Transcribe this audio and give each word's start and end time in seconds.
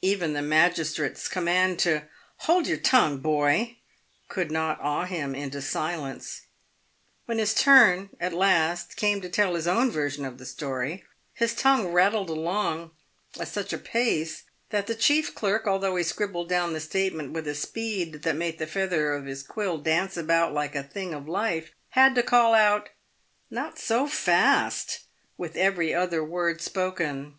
Even 0.00 0.32
the 0.32 0.40
magistrate's 0.40 1.28
command 1.28 1.78
to" 1.80 2.04
Hold 2.48 2.66
your 2.66 2.78
tongue, 2.78 3.18
boy," 3.18 3.76
could 4.26 4.50
not 4.50 4.80
awe 4.80 5.04
him 5.04 5.34
into 5.34 5.60
silence. 5.60 6.46
When 7.26 7.36
his 7.36 7.52
turn 7.52 8.08
at 8.18 8.32
last 8.32 8.96
came 8.96 9.20
to 9.20 9.28
tell 9.28 9.54
his 9.54 9.66
own 9.66 9.90
version 9.90 10.24
of 10.24 10.38
the 10.38 10.46
story, 10.46 11.04
his 11.34 11.54
tongue 11.54 11.88
rattled 11.88 12.30
along 12.30 12.92
at 13.38 13.48
such 13.48 13.74
a 13.74 13.76
pace 13.76 14.44
that 14.70 14.86
the 14.86 14.94
chief 14.94 15.34
clerk, 15.34 15.66
although 15.66 15.96
he 15.96 16.02
scribbled 16.04 16.48
down 16.48 16.72
the 16.72 16.80
statement: 16.80 17.32
with 17.34 17.46
a 17.46 17.54
speed 17.54 18.22
that 18.22 18.34
made 18.34 18.58
the 18.58 18.66
feather 18.66 19.12
of 19.12 19.26
his 19.26 19.42
quill 19.42 19.76
dance 19.76 20.16
about 20.16 20.54
like 20.54 20.74
a 20.74 20.84
PAVED 20.84 20.86
WITH 20.86 20.94
GOLD. 21.10 21.26
227 21.26 21.26
thing 21.26 21.28
of 21.28 21.28
life, 21.68 21.74
had 21.90 22.14
to 22.14 22.22
call 22.22 22.54
out" 22.54 22.88
not 23.60 23.78
so 23.78 24.06
fast" 24.06 25.00
with 25.36 25.54
every 25.54 25.92
other 25.92 26.24
word 26.24 26.62
spoken. 26.62 27.38